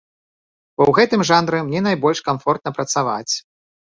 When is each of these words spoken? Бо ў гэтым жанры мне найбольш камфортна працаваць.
Бо 0.77 0.81
ў 0.89 0.97
гэтым 0.99 1.21
жанры 1.29 1.59
мне 1.67 1.83
найбольш 1.87 2.23
камфортна 2.29 2.69
працаваць. 2.79 3.33